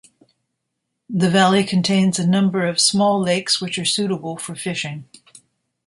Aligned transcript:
The 1.11 1.29
valley 1.29 1.63
contains 1.63 2.17
a 2.17 2.25
number 2.25 2.65
of 2.65 2.79
small 2.79 3.21
lakes 3.21 3.61
which 3.61 3.77
are 3.77 3.85
suitable 3.85 4.35
for 4.35 4.55
fishing. 4.55 5.07